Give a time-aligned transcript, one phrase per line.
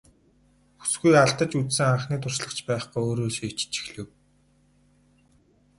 [0.79, 4.07] Бүсгүй алдаж үзсэн анхны туршлага ч байхгүй өөрөөсөө ичиж эхлэв.